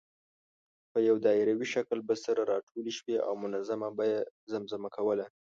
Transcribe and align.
په 0.91 0.99
یو 1.07 1.15
دایروي 1.25 1.67
شکل 1.75 1.99
به 2.07 2.15
سره 2.23 2.41
راټولې 2.53 2.91
شوې 2.97 3.15
او 3.27 3.33
منظومه 3.43 3.89
به 3.97 4.03
یې 4.11 4.19
زمزمه 4.51 4.89
کوله. 4.95 5.25